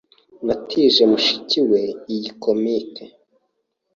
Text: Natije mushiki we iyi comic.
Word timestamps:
Natije 0.45 1.03
mushiki 1.11 1.59
we 1.69 1.81
iyi 2.13 2.29
comic. 2.43 2.93